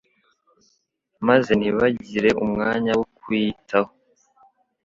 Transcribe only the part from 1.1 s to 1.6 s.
maze